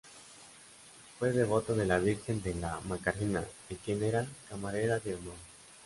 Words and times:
Fue 1.19 1.31
devota 1.31 1.73
de 1.73 1.85
la 1.85 1.99
Virgen 1.99 2.41
de 2.41 2.55
la 2.55 2.79
Macarena, 2.87 3.45
de 3.69 3.75
quien 3.75 4.01
era 4.01 4.25
Camarera 4.49 4.97
de 4.97 5.13
Honor. 5.13 5.35